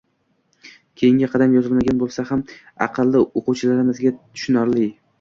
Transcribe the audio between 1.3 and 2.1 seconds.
qadam, yozilmagan